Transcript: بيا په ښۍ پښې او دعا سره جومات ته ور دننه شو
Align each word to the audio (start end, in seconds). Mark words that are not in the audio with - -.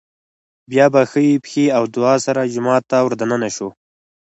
بيا 0.69 0.85
په 0.93 1.01
ښۍ 1.11 1.29
پښې 1.43 1.65
او 1.77 1.83
دعا 1.95 2.15
سره 2.25 2.49
جومات 2.53 2.83
ته 2.91 2.97
ور 3.03 3.13
دننه 3.21 3.49
شو 3.55 3.69